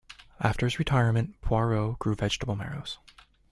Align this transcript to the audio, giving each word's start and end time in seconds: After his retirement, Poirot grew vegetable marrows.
After 0.39 0.65
his 0.65 0.79
retirement, 0.79 1.39
Poirot 1.41 1.99
grew 1.99 2.15
vegetable 2.15 2.55
marrows. 2.55 2.97